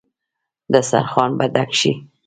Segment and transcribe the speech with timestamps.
[0.73, 1.91] دسترخان به ډک شي.